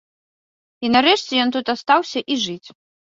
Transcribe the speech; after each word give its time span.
І 0.87 0.89
нарэшце 0.95 1.33
ён 1.43 1.53
тут 1.59 1.65
астаўся 1.77 2.19
і 2.31 2.43
жыць. 2.47 2.67